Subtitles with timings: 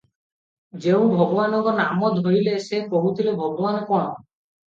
[0.85, 4.11] ଯେଉଁ ଭଗବାନଙ୍କ ନାମ ଧଇଲେ ସେ କହୁଥିଲେ ଭଗବାନ୍ କଣ?